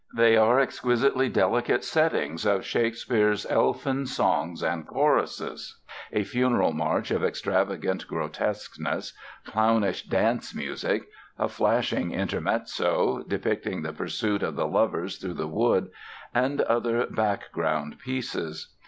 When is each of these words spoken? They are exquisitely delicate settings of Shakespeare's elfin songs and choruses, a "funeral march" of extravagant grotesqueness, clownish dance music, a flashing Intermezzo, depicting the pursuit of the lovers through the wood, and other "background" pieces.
They 0.15 0.35
are 0.35 0.59
exquisitely 0.59 1.29
delicate 1.29 1.83
settings 1.83 2.43
of 2.43 2.65
Shakespeare's 2.65 3.45
elfin 3.47 4.07
songs 4.07 4.63
and 4.63 4.87
choruses, 4.87 5.79
a 6.11 6.23
"funeral 6.23 6.73
march" 6.73 7.11
of 7.11 7.23
extravagant 7.23 8.07
grotesqueness, 8.07 9.13
clownish 9.45 10.01
dance 10.05 10.55
music, 10.55 11.03
a 11.37 11.47
flashing 11.47 12.13
Intermezzo, 12.13 13.21
depicting 13.27 13.83
the 13.83 13.93
pursuit 13.93 14.41
of 14.41 14.55
the 14.55 14.65
lovers 14.65 15.19
through 15.19 15.35
the 15.35 15.45
wood, 15.47 15.91
and 16.33 16.61
other 16.61 17.05
"background" 17.05 17.99
pieces. 17.99 18.73